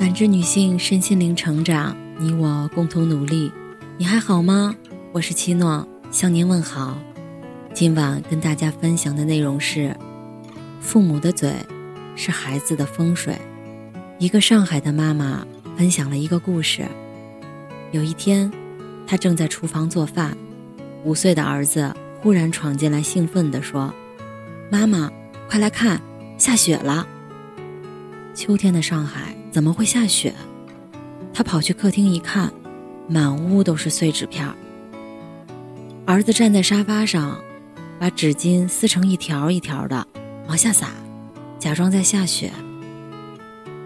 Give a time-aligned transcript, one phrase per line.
[0.00, 3.52] 感知女性身心灵成长，你我共同努力。
[3.98, 4.74] 你还好吗？
[5.12, 6.96] 我是七诺，向您问好。
[7.74, 9.94] 今晚跟大家分享的内容是：
[10.80, 11.52] 父母的嘴
[12.16, 13.36] 是孩子的风水。
[14.18, 15.46] 一个上海的妈妈
[15.76, 16.82] 分享了一个故事。
[17.92, 18.50] 有一天，
[19.06, 20.34] 她正在厨房做饭，
[21.04, 23.92] 五岁的儿子忽然闯进来，兴奋地说
[24.72, 25.12] ：“妈妈，
[25.46, 26.00] 快来看，
[26.38, 27.06] 下雪了！”
[28.32, 30.32] 秋天的上海怎么会下雪？
[31.32, 32.52] 他跑去客厅一看，
[33.08, 34.48] 满屋都是碎纸片。
[36.06, 37.38] 儿子站在沙发上，
[37.98, 40.06] 把纸巾撕成一条一条的
[40.46, 40.88] 往下撒，
[41.58, 42.50] 假装在下雪。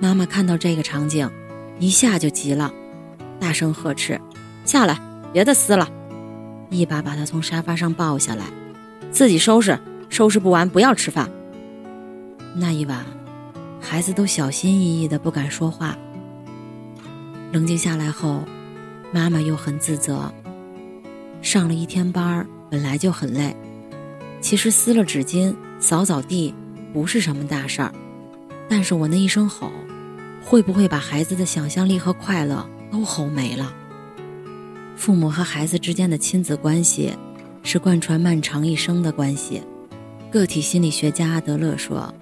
[0.01, 1.31] 妈妈看到这个场景，
[1.79, 2.73] 一下就急了，
[3.41, 4.21] 大声呵斥
[4.65, 4.99] ：“下来，
[5.33, 5.89] 别再撕了！”
[6.71, 8.45] 一把把他从沙发上抱下来，
[9.11, 11.31] 自己收拾，收拾不完不要吃饭。
[12.55, 13.05] 那一晚。
[13.87, 15.97] 孩子都小心翼翼的不敢说话。
[17.53, 18.43] 冷静下来后，
[19.13, 20.33] 妈妈又很自责。
[21.43, 23.55] 上了一天班本来就很累，
[24.41, 26.55] 其实撕了纸巾、扫扫地
[26.95, 27.93] 不是什么大事儿，
[28.71, 29.71] 但是我那一声吼，
[30.43, 33.71] 会不会把孩子的想象力和快乐都吼没了？
[34.97, 37.13] 父母和孩子之间的亲子关系，
[37.63, 39.63] 是贯穿漫长一生的关系。
[40.31, 42.13] 个体心理学家阿德勒说。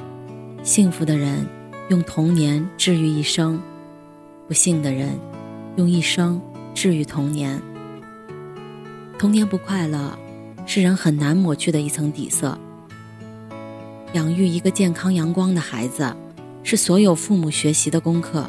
[0.62, 1.44] 幸福的人
[1.88, 3.60] 用童年治愈一生，
[4.46, 5.18] 不幸的人
[5.74, 6.40] 用一生
[6.72, 7.60] 治愈童年。
[9.18, 10.16] 童年不快乐
[10.64, 12.56] 是人很难抹去的一层底色。
[14.12, 16.14] 养育一个健康阳光的孩子，
[16.62, 18.48] 是所有父母学习的功课。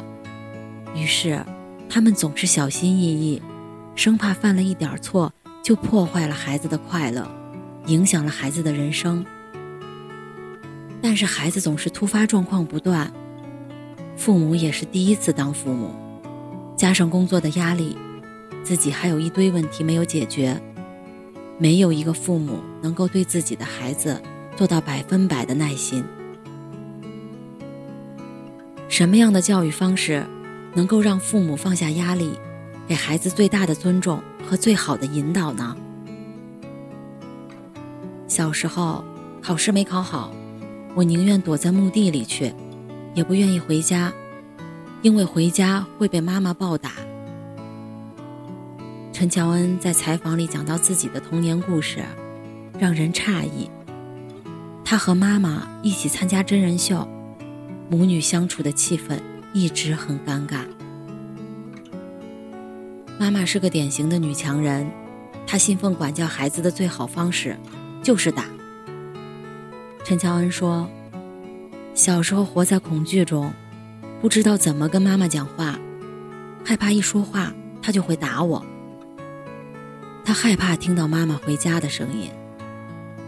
[0.94, 1.44] 于是，
[1.88, 3.42] 他们总是小心翼翼，
[3.96, 5.32] 生怕犯了一点错
[5.64, 7.28] 就破坏了孩子的快乐，
[7.86, 9.26] 影响了孩子的人生。
[11.04, 13.12] 但是孩子总是突发状况不断，
[14.16, 15.90] 父母也是第一次当父母，
[16.78, 17.94] 加上工作的压力，
[18.62, 20.58] 自己还有一堆问题没有解决，
[21.58, 24.18] 没有一个父母能够对自己的孩子
[24.56, 26.02] 做到百分百的耐心。
[28.88, 30.24] 什么样的教育方式，
[30.72, 32.30] 能够让父母放下压力，
[32.88, 35.76] 给孩子最大的尊重和最好的引导呢？
[38.26, 39.04] 小时候
[39.42, 40.32] 考试没考好。
[40.94, 42.52] 我宁愿躲在墓地里去，
[43.14, 44.12] 也不愿意回家，
[45.02, 46.92] 因为回家会被妈妈暴打。
[49.12, 52.04] 陈乔恩在采访里讲到自己的童年故事，
[52.78, 53.68] 让人诧异。
[54.84, 57.08] 他和妈妈一起参加真人秀，
[57.90, 59.18] 母女相处的气氛
[59.52, 60.60] 一直很尴尬。
[63.18, 64.88] 妈妈是个典型的女强人，
[65.46, 67.56] 她信奉管教孩子的最好方式
[68.00, 68.44] 就是打。
[70.04, 70.86] 陈乔恩说
[71.94, 73.50] ：“小时候活在恐惧中，
[74.20, 75.78] 不知道怎么跟妈妈讲话，
[76.62, 77.50] 害怕一说话
[77.80, 78.62] 她就会打我。
[80.22, 82.30] 他害怕听到妈妈回家的声音，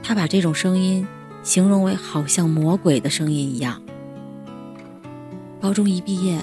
[0.03, 1.07] 他把这种声音
[1.43, 3.81] 形容为好像魔鬼的声音一样。
[5.59, 6.39] 高中一毕业，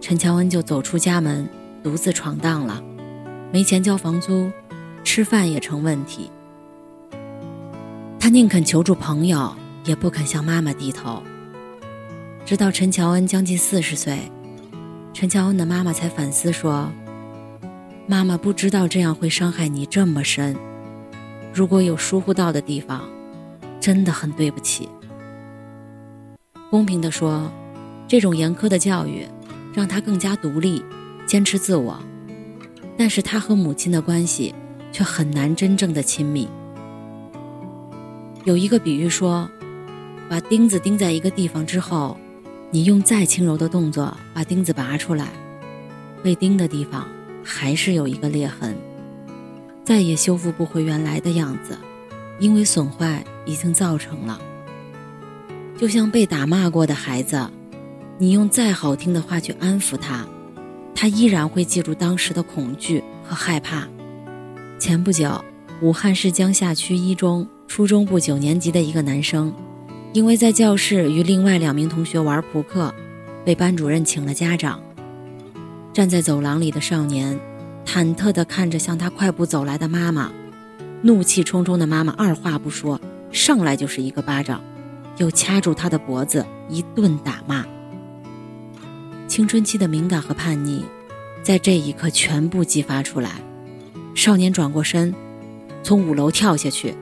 [0.00, 1.48] 陈乔恩就走出家门，
[1.80, 2.82] 独自闯荡了，
[3.52, 4.50] 没钱交房租，
[5.04, 6.28] 吃饭也成问题。”
[8.24, 9.54] 他宁肯求助朋友，
[9.84, 11.22] 也不肯向妈妈低头。
[12.46, 14.18] 直到陈乔恩将近四十岁，
[15.12, 16.90] 陈乔恩的妈妈才反思说
[18.08, 20.56] ：“妈妈不知道这样会伤害你这么深，
[21.52, 23.02] 如果有疏忽到的地方，
[23.78, 24.88] 真的很对不起。”
[26.70, 27.52] 公平地说，
[28.08, 29.28] 这种严苛的教育，
[29.74, 30.82] 让他更加独立，
[31.26, 32.00] 坚持自我，
[32.96, 34.54] 但是他和母亲的关系
[34.90, 36.48] 却很难真正的亲密。
[38.44, 39.48] 有一个比喻说，
[40.28, 42.14] 把钉子钉在一个地方之后，
[42.70, 45.28] 你用再轻柔的动作把钉子拔出来，
[46.22, 47.08] 被钉的地方
[47.42, 48.76] 还是有一个裂痕，
[49.82, 51.78] 再也修复不回原来的样子，
[52.38, 54.38] 因为损坏已经造成了。
[55.78, 57.48] 就像被打骂过的孩子，
[58.18, 60.26] 你用再好听的话去安抚他，
[60.94, 63.88] 他依然会记住当时的恐惧和害怕。
[64.78, 65.42] 前不久，
[65.80, 67.48] 武汉市江夏区一中。
[67.74, 69.52] 初中部九年级的一个男生，
[70.12, 72.94] 因为在教室与另外两名同学玩扑克，
[73.44, 74.80] 被班主任请了家长。
[75.92, 77.36] 站在走廊里的少年，
[77.84, 80.30] 忐忑地看着向他快步走来的妈妈，
[81.02, 83.00] 怒气冲冲的妈妈二话不说，
[83.32, 84.62] 上来就是一个巴掌，
[85.16, 87.66] 又掐住他的脖子一顿打骂。
[89.26, 90.84] 青春期的敏感和叛逆，
[91.42, 93.32] 在这一刻全部激发出来。
[94.14, 95.12] 少年转过身，
[95.82, 96.94] 从五楼跳下去。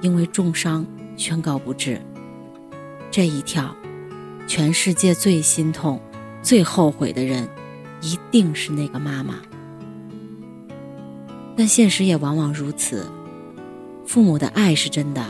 [0.00, 0.86] 因为重伤
[1.16, 2.00] 宣告不治。
[3.10, 3.74] 这一跳，
[4.46, 6.00] 全世界最心痛、
[6.42, 7.48] 最后悔的人，
[8.00, 9.36] 一定是那个妈妈。
[11.56, 13.10] 但现实也往往如此，
[14.06, 15.24] 父母的爱是真的，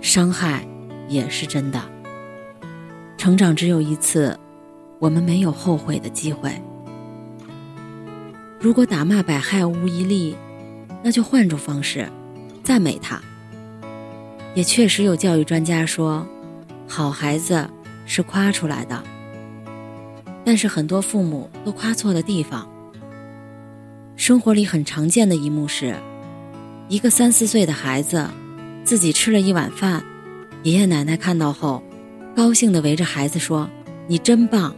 [0.00, 0.66] 伤害
[1.08, 1.80] 也是真的。
[3.16, 4.38] 成长只有一次，
[4.98, 6.50] 我们没有后悔的机会。
[8.58, 10.34] 如果打骂百害无一利，
[11.04, 12.10] 那就换种方式，
[12.64, 13.20] 赞美他。
[14.56, 16.26] 也确实有教育专家说，
[16.88, 17.68] 好孩子
[18.06, 19.04] 是夸出来的。
[20.46, 22.66] 但是很多父母都夸错了地方。
[24.16, 25.94] 生活里很常见的一幕是，
[26.88, 28.26] 一个三四岁的孩子，
[28.82, 30.02] 自己吃了一碗饭，
[30.62, 31.82] 爷爷奶奶看到后，
[32.34, 33.68] 高兴地围着孩子说
[34.08, 34.74] ：“你真棒。”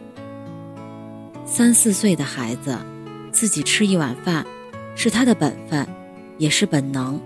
[1.47, 2.77] 三四岁的孩子，
[3.31, 4.45] 自己吃一碗饭，
[4.97, 5.87] 是他的本分，
[6.37, 7.21] 也是本能，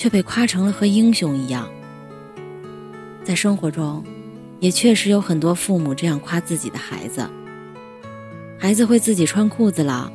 [0.00, 1.68] 却被夸成了和英雄一样。
[3.22, 4.02] 在生活中，
[4.58, 7.28] 也确实有很多父母这样夸自己的孩子：
[8.58, 10.10] 孩子会自己穿裤子了。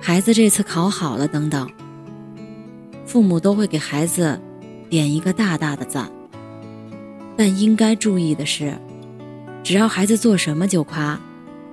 [0.00, 1.70] 孩子这次考好了，等等。
[3.04, 4.40] 父母都会给孩子
[4.88, 6.10] 点一个大大的赞。
[7.36, 8.74] 但应该注意的是，
[9.62, 11.20] 只要孩子做什么就夸，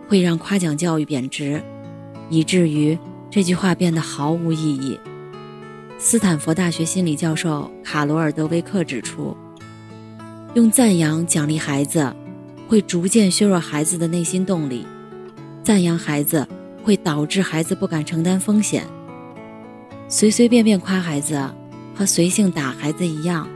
[0.10, 1.63] 会让夸奖教育贬值，
[2.30, 3.00] 以至于
[3.31, 5.00] 这句话变得毫无意义。
[5.98, 9.36] 斯坦福大学心理教授卡罗尔·德威克指出，
[10.54, 12.14] 用赞扬奖励孩子，
[12.68, 14.86] 会逐渐削弱孩子的内心动力。
[15.64, 16.48] 赞扬孩子。
[16.86, 18.86] 会导致孩子不敢承担风险。
[20.08, 21.44] 随随便便夸孩子，
[21.96, 23.48] 和随性打孩子一样，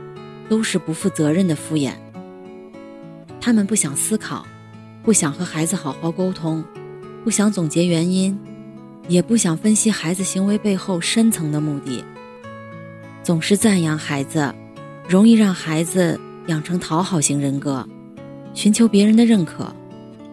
[0.49, 1.91] 都是不负责任的敷衍。
[3.39, 4.47] 他们不想思考，
[5.03, 6.65] 不想和孩子好好沟通，
[7.23, 8.35] 不想总结原因，
[9.07, 12.03] 也不想分析孩子行为背后深层的目的。
[13.21, 14.53] 总是赞扬孩子，
[15.07, 17.87] 容易让孩子养成讨好型人格，
[18.53, 19.71] 寻求别人的认可，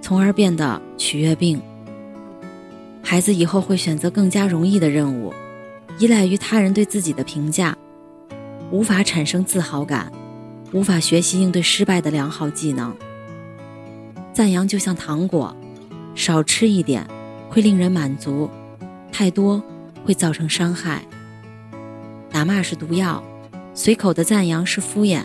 [0.00, 1.60] 从而变得取悦病。
[3.02, 5.32] 孩子以后会选择更加容易的任务，
[5.98, 7.76] 依赖于他人对自己的评价，
[8.70, 10.10] 无法产生自豪感，
[10.72, 12.96] 无法学习应对失败的良好技能。
[14.32, 15.54] 赞扬就像糖果，
[16.14, 17.06] 少吃一点
[17.48, 18.48] 会令人满足，
[19.12, 19.62] 太多
[20.04, 21.02] 会造成伤害。
[22.36, 23.24] 打骂是毒药，
[23.72, 25.22] 随口的赞扬是敷衍。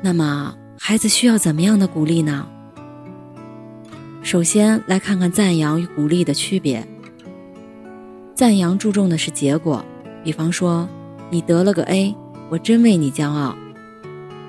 [0.00, 2.46] 那么，孩子需要怎么样的鼓励呢？
[4.22, 6.86] 首先来看看赞扬与鼓励的区别。
[8.32, 9.84] 赞扬注重的是结果，
[10.22, 10.88] 比方说
[11.30, 12.14] 你得了个 A，
[12.48, 13.52] 我真为你骄傲；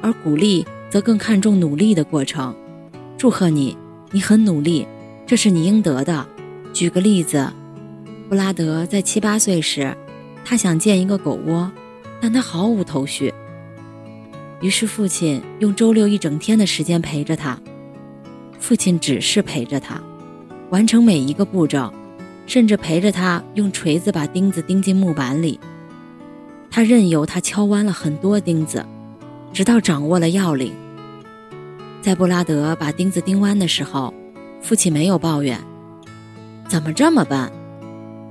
[0.03, 2.55] 而鼓励则更看重努力的过程，
[3.17, 3.75] 祝贺你，
[4.11, 4.87] 你很努力，
[5.25, 6.27] 这是你应得的。
[6.71, 7.51] 举个例子，
[8.29, 9.97] 布拉德在七八岁时，
[10.45, 11.71] 他想建一个狗窝，
[12.21, 13.33] 但他毫无头绪。
[14.61, 17.59] 于是父亲用周六一整天的时间陪着他。
[18.59, 20.01] 父亲只是陪着他，
[20.69, 21.91] 完成每一个步骤，
[22.45, 25.59] 甚至陪着他用锤子把钉子钉进木板里。
[26.71, 28.85] 他任由他敲弯了很多钉子，
[29.51, 30.73] 直到掌握了要领。
[32.01, 34.13] 在布拉德把钉子钉弯的时候，
[34.61, 35.59] 父亲没有抱怨
[36.69, 37.51] ：“怎么这么笨？”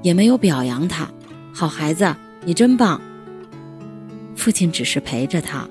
[0.02, 1.08] 也没有表扬他
[1.52, 2.14] ：“好孩子，
[2.44, 3.00] 你真棒。”
[4.36, 5.68] 父亲只是陪着他，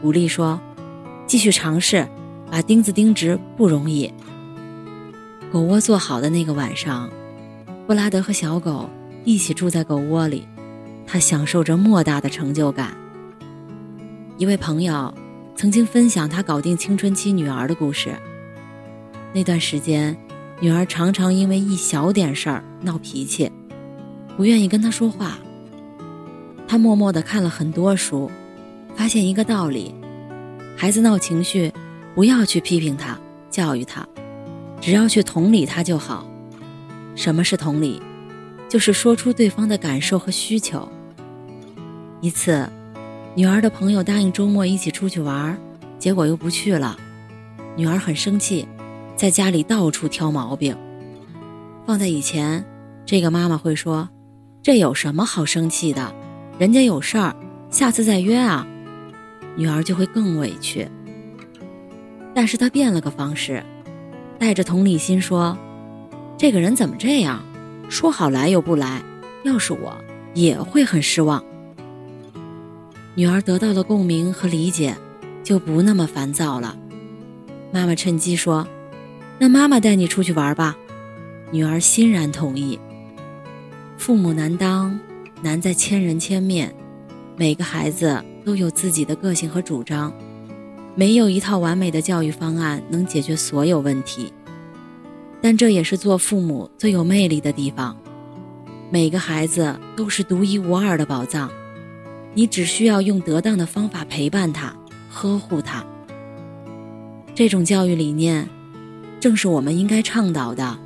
[0.00, 0.60] 鼓励说
[1.26, 2.06] ：“继续尝试。”
[2.50, 4.12] 把钉子钉直不容易。
[5.50, 7.10] 狗窝做好的那个晚上，
[7.84, 8.88] 布拉德和小狗
[9.24, 10.46] 一起住在狗窝里，
[11.04, 12.96] 他享受着莫大的成就感。
[14.38, 15.12] 一位朋友
[15.56, 18.14] 曾经分享他搞定青春期女儿的故事。
[19.32, 20.16] 那段时间，
[20.60, 23.50] 女儿常常因为一小点事儿闹脾气，
[24.36, 25.38] 不愿意跟他说话。
[26.66, 28.30] 他默默地看了很多书，
[28.94, 29.94] 发现一个道理：
[30.76, 31.72] 孩子闹情绪。
[32.14, 33.18] 不要去批评他、
[33.50, 34.06] 教育他，
[34.80, 36.24] 只要去同理他就好。
[37.16, 38.00] 什么是同理？
[38.68, 40.88] 就是说出对方的感受和需求。
[42.20, 42.70] 一次，
[43.34, 45.58] 女儿的朋友答应周末一起出去玩，
[45.98, 46.96] 结果又不去了，
[47.76, 48.64] 女儿很生气，
[49.16, 50.76] 在家里到处挑毛病。
[51.84, 52.64] 放在以前，
[53.04, 54.08] 这个妈妈会说
[54.64, 56.10] ：“这有什么好生气的？
[56.58, 57.36] 人家有事儿，
[57.68, 58.66] 下次再约啊。”
[59.56, 60.88] 女儿就会更委屈。
[62.34, 63.62] 但是他变了个方式，
[64.38, 65.54] 带着同理心说
[66.38, 67.44] ：“这个人怎么这样？
[67.90, 69.02] 说好来又不来，
[69.42, 69.94] 要是我
[70.32, 71.44] 也会很失望。”
[73.14, 74.96] 女儿得到了共鸣和理解，
[75.42, 76.74] 就不那么烦躁了。
[77.70, 78.66] 妈妈趁机说
[79.38, 80.74] ：“那妈妈带你出去玩吧。”
[81.52, 82.80] 女儿欣然同意。
[84.04, 85.00] 父母难当，
[85.40, 86.74] 难在千人千面，
[87.38, 90.12] 每个孩子都有自己的个性和主张。
[90.94, 94.30] 没有一套完美的教育方案能解决所有问题，
[95.40, 97.96] 但这也是做父母最有魅力的地方。
[98.90, 101.50] 每个孩子都是独一无二的宝藏，
[102.34, 104.76] 你只需要用得当的方法陪伴他、
[105.08, 105.82] 呵护他。
[107.34, 108.46] 这种教育理念，
[109.18, 110.78] 正是我们应该倡导的，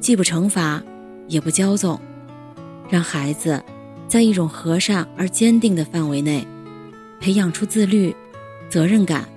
[0.00, 0.82] 既不惩罚，
[1.28, 2.00] 也不骄纵，
[2.90, 3.62] 让孩子
[4.08, 6.46] 在一种和善而坚定的范围内，
[7.20, 8.14] 培养出自律、
[8.68, 9.28] 责任感、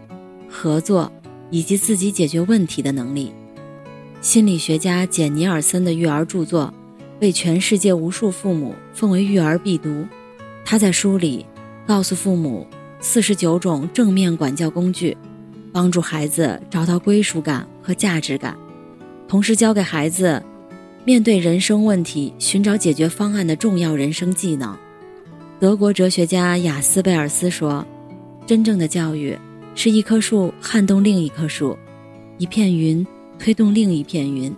[0.50, 1.12] 合作
[1.52, 3.32] 以及自己解决问题的能力。
[4.20, 6.74] 心理学家简·尼尔森的育儿著作，
[7.20, 10.06] 被全世界无数父母奉为育儿必读。
[10.66, 11.46] 他在书里
[11.86, 12.66] 告诉父母
[13.00, 15.16] 四十九种正面管教工具。
[15.72, 18.56] 帮助孩子找到归属感和价值感，
[19.28, 20.40] 同时教给孩子
[21.06, 24.78] 面对人生问题寻找解决方案的重要人生技能。
[25.60, 27.86] 德国哲学家雅斯贝尔斯说
[28.48, 29.38] ：“真正的教育
[29.76, 31.78] 是一棵树撼动另一棵树，
[32.38, 33.06] 一片云
[33.38, 34.56] 推动另一片云，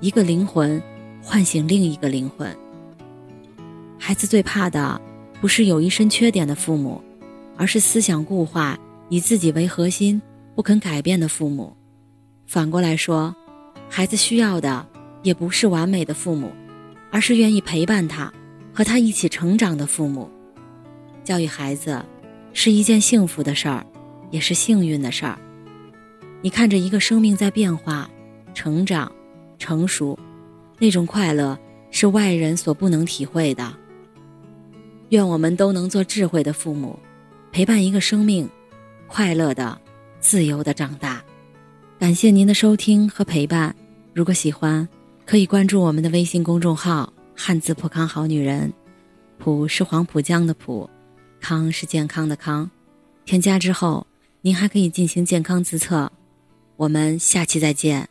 [0.00, 0.82] 一个灵魂
[1.22, 2.54] 唤醒另一个灵魂。”
[3.98, 5.00] 孩子最怕的
[5.40, 7.00] 不是有一身缺点的父母，
[7.56, 8.76] 而是思想固化、
[9.08, 10.20] 以自己为核心。
[10.56, 11.72] 不肯改变的父母，
[12.48, 13.32] 反过来说，
[13.88, 14.84] 孩子需要的
[15.28, 16.50] 也不是完美的父母，
[17.10, 18.32] 而是愿意陪伴他、
[18.72, 20.30] 和他一起成长的父母。
[21.22, 22.02] 教育孩子
[22.54, 23.84] 是一件幸福的事儿，
[24.30, 25.38] 也是幸运的事儿。
[26.40, 28.08] 你看着一个生命在变化、
[28.54, 29.12] 成长、
[29.58, 30.18] 成熟，
[30.78, 31.58] 那种快乐
[31.90, 33.76] 是外人所不能体会的。
[35.10, 36.98] 愿我们都能做智慧的父母，
[37.52, 38.48] 陪伴一个生命，
[39.06, 39.78] 快乐的。
[40.20, 41.22] 自由的长大，
[41.98, 43.76] 感谢您的收听和陪伴。
[44.14, 44.88] 如果喜欢，
[45.28, 48.72] 可以关注我们的微信公众号“汉字普康好女人”，
[49.36, 50.88] 普是黄浦江的浦，
[51.38, 52.70] 康是健康的康。
[53.26, 54.06] 添加之后，
[54.40, 56.10] 您还可以进行健康自测。
[56.76, 58.08] 我们下期再见。